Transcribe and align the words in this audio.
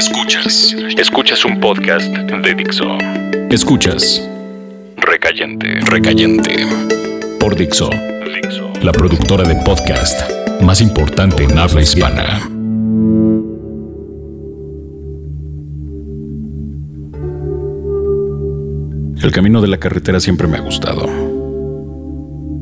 Escuchas. 0.00 0.74
Escuchas 0.96 1.44
un 1.44 1.60
podcast 1.60 2.06
de 2.10 2.54
Dixo. 2.54 2.86
Escuchas. 3.50 4.26
Recayente. 4.96 5.78
Recayente. 5.82 6.66
Por 7.38 7.54
Dixo. 7.54 7.90
Dixo. 7.90 8.72
La 8.80 8.92
productora 8.92 9.46
de 9.46 9.56
podcast 9.56 10.18
más 10.62 10.80
importante 10.80 11.44
en 11.44 11.58
habla 11.58 11.82
hispana. 11.82 12.38
El 19.22 19.30
camino 19.32 19.60
de 19.60 19.68
la 19.68 19.76
carretera 19.76 20.18
siempre 20.18 20.48
me 20.48 20.56
ha 20.56 20.62
gustado. 20.62 21.06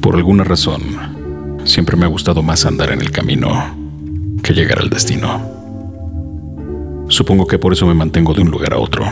Por 0.00 0.16
alguna 0.16 0.42
razón, 0.42 0.80
siempre 1.64 1.98
me 1.98 2.06
ha 2.06 2.08
gustado 2.08 2.42
más 2.42 2.64
andar 2.64 2.92
en 2.92 3.02
el 3.02 3.10
camino 3.10 3.76
que 4.42 4.54
llegar 4.54 4.78
al 4.78 4.88
destino. 4.88 5.55
Supongo 7.08 7.46
que 7.46 7.58
por 7.58 7.72
eso 7.72 7.86
me 7.86 7.94
mantengo 7.94 8.34
de 8.34 8.42
un 8.42 8.50
lugar 8.50 8.72
a 8.72 8.78
otro. 8.78 9.04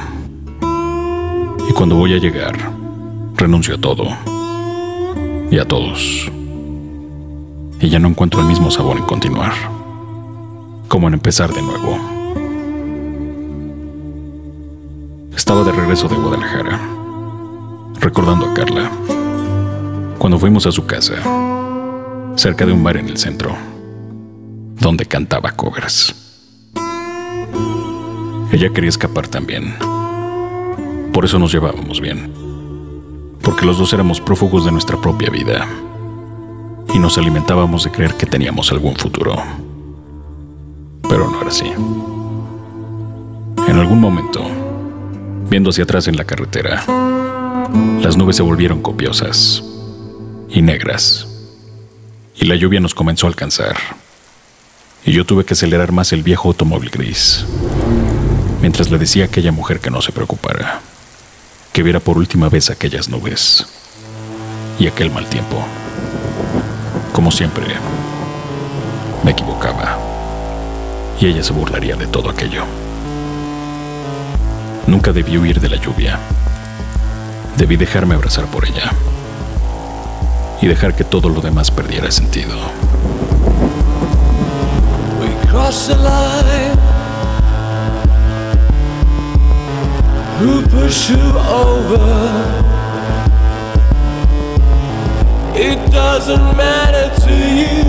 Y 1.69 1.73
cuando 1.73 1.95
voy 1.95 2.15
a 2.15 2.19
llegar, 2.19 2.55
renuncio 3.37 3.77
a 3.77 3.79
todo. 3.79 4.09
Y 5.51 5.59
a 5.59 5.65
todos. 5.67 6.31
Y 7.81 7.89
ya 7.89 8.01
no 8.01 8.09
encuentro 8.09 8.41
el 8.41 8.49
mismo 8.49 8.71
sabor 8.71 8.97
en 8.97 9.05
continuar. 9.05 9.53
Como 10.89 11.07
en 11.07 11.15
empezar 11.15 11.53
de 11.53 11.63
nuevo. 11.63 11.99
Estaba 15.37 15.63
de 15.63 15.73
regreso 15.73 16.09
de 16.09 16.17
Guadalajara, 16.17 16.81
recordando 18.01 18.47
a 18.47 18.55
Carla, 18.55 18.91
cuando 20.19 20.39
fuimos 20.39 20.67
a 20.67 20.73
su 20.73 20.87
casa, 20.87 21.15
cerca 22.35 22.65
de 22.65 22.73
un 22.73 22.83
bar 22.83 22.97
en 22.97 23.09
el 23.09 23.19
centro, 23.19 23.55
donde 24.81 25.07
cantaba 25.07 25.53
covers. 25.53 26.24
Ella 28.55 28.71
quería 28.71 28.89
escapar 28.89 29.27
también. 29.27 29.75
Por 31.13 31.25
eso 31.25 31.41
nos 31.41 31.51
llevábamos 31.51 32.01
bien. 32.01 32.33
Porque 33.43 33.67
los 33.67 33.79
dos 33.79 33.93
éramos 33.93 34.21
prófugos 34.21 34.65
de 34.65 34.71
nuestra 34.71 34.97
propia 35.01 35.29
vida. 35.29 35.67
Y 36.95 37.01
nos 37.01 37.19
alimentábamos 37.19 37.83
de 37.83 37.91
creer 37.91 38.15
que 38.15 38.27
teníamos 38.27 38.71
algún 38.71 38.95
futuro. 38.95 39.35
Pero 41.03 41.29
no 41.29 41.41
era 41.41 41.51
así. 41.51 41.67
En 43.67 43.77
algún 43.77 44.01
momento, 44.01 44.41
viendo 45.51 45.71
hacia 45.71 45.83
atrás 45.83 46.07
en 46.07 46.17
la 46.17 46.25
carretera, 46.25 46.85
las 48.01 48.17
nubes 48.17 48.37
se 48.37 48.45
volvieron 48.45 48.83
copiosas 48.83 49.65
y 50.49 50.63
negras. 50.63 51.27
Y 52.37 52.45
la 52.45 52.55
lluvia 52.55 52.79
nos 52.79 52.95
comenzó 52.95 53.27
a 53.27 53.31
alcanzar. 53.31 53.77
Y 55.05 55.11
yo 55.11 55.27
tuve 55.27 55.45
que 55.45 55.55
acelerar 55.55 55.91
más 55.91 56.13
el 56.13 56.23
viejo 56.23 56.51
automóvil 56.51 56.91
gris 56.91 57.45
mientras 58.65 58.91
le 58.91 58.97
decía 58.97 59.25
a 59.25 59.27
aquella 59.27 59.53
mujer 59.53 59.79
que 59.79 59.91
no 59.91 60.01
se 60.01 60.11
preocupara, 60.11 60.81
que 61.75 61.83
viera 61.83 62.01
por 62.01 62.17
última 62.17 62.49
vez 62.49 62.71
aquellas 62.71 63.11
nubes 63.11 63.67
y 64.79 64.87
aquel 64.87 65.11
mal 65.11 65.27
tiempo. 65.27 65.63
Como 67.13 67.31
siempre, 67.31 67.67
me 69.23 69.33
equivocaba 69.33 69.99
y 71.21 71.27
ella 71.27 71.45
se 71.45 71.53
burlaría 71.53 71.95
de 71.97 72.07
todo 72.07 72.31
aquello. 72.31 72.65
Nunca 74.87 75.13
debí 75.13 75.37
huir 75.37 75.61
de 75.61 75.69
la 75.69 75.77
lluvia. 75.77 76.19
Debí 77.59 77.77
dejarme 77.77 78.15
abrazar 78.15 78.47
por 78.47 78.65
ella 78.65 78.93
y 80.63 80.69
dejar 80.69 80.97
que 80.97 81.05
todo 81.05 81.29
lo 81.29 81.43
demás 81.43 81.71
perdiera 81.71 82.11
sentido. 82.11 82.57
Who 90.45 90.61
push 90.67 91.09
you 91.09 91.27
over. 91.65 92.05
It 95.57 95.79
doesn't 95.91 96.47
matter 96.55 97.07
to 97.25 97.35
you, 97.61 97.81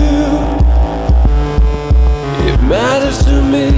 it 2.50 2.58
matters 2.62 3.18
to 3.26 3.42
me. 3.54 3.68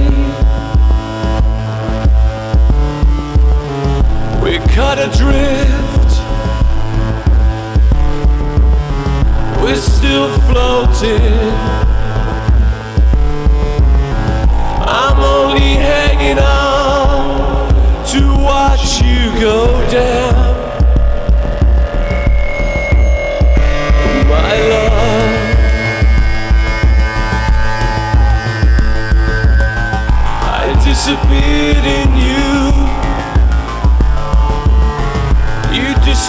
We 4.41 4.59
cut 4.73 4.97
adrift, 4.97 5.38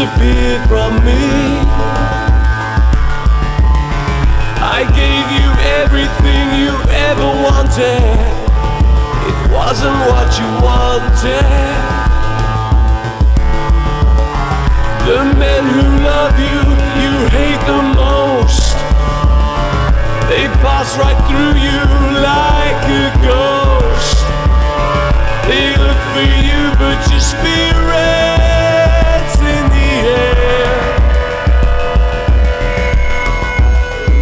disappeared 0.01 0.67
from 0.67 0.95
me. 1.05 1.21
I 4.65 4.81
gave 4.97 5.27
you 5.37 5.49
everything 5.77 6.45
you 6.57 6.73
ever 6.89 7.29
wanted. 7.45 8.01
It 9.29 9.39
wasn't 9.53 9.99
what 10.09 10.29
you 10.41 10.49
wanted. 10.65 11.45
The 15.05 15.21
men 15.37 15.65
who 15.75 15.85
love 16.09 16.35
you, 16.49 16.61
you 17.03 17.13
hate 17.37 17.63
the 17.69 17.83
most. 18.01 18.73
They 20.31 20.47
pass 20.65 20.97
right 20.97 21.21
through 21.29 21.61
you 21.61 22.23
like 22.23 22.50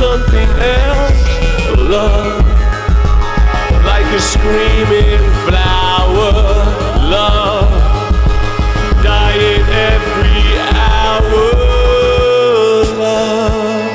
something 0.00 0.48
else, 0.48 1.22
love. 1.76 2.42
Like 3.84 4.08
a 4.18 4.20
screaming 4.32 5.24
flower, 5.44 6.32
love. 7.16 7.70
Dying 9.02 9.64
every 9.92 10.40
hour, 10.88 11.44
love. 13.04 13.90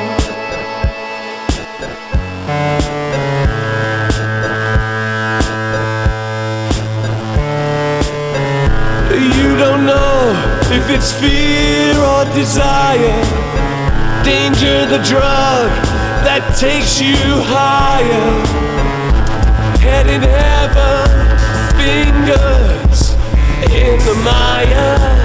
You 9.39 9.57
don't 9.57 9.83
know 9.87 10.19
if 10.69 10.87
it's 10.87 11.11
fear 11.13 11.97
or 11.97 12.25
desire 12.35 13.45
danger, 14.25 14.87
the 14.87 14.97
drug, 15.03 15.94
that 16.25 16.57
takes 16.57 16.99
you 16.99 17.15
higher. 17.45 18.45
Head 19.77 20.07
in 20.07 20.23
heaven, 20.23 21.05
fingers 21.77 23.13
in 23.69 23.99
the 23.99 24.15
mire. 24.25 25.24